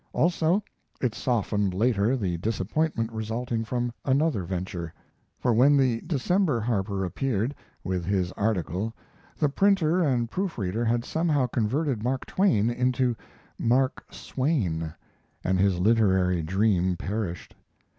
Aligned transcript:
Also; 0.13 0.63
it 0.99 1.13
softened 1.13 1.75
later 1.75 2.17
the 2.17 2.35
disappointment 2.37 3.11
resulting 3.11 3.63
from 3.63 3.93
another 4.03 4.41
venture; 4.45 4.91
for 5.37 5.53
when 5.53 5.77
the 5.77 6.01
December 6.07 6.59
Harper 6.59 7.05
appeared, 7.05 7.53
with 7.83 8.03
his 8.03 8.31
article, 8.31 8.95
the 9.37 9.47
printer 9.47 10.01
and 10.01 10.31
proof 10.31 10.57
reader 10.57 10.83
had 10.83 11.05
somehow 11.05 11.45
converted 11.45 12.01
Mark 12.01 12.25
Twain 12.25 12.67
into 12.71 13.15
"Mark 13.59 14.03
Swain," 14.11 14.91
and 15.43 15.59
his 15.59 15.77
literary 15.79 16.41
dream 16.41 16.97
perished. 16.97 17.53